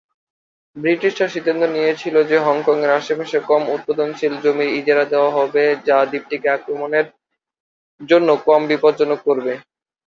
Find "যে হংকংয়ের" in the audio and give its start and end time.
2.29-2.91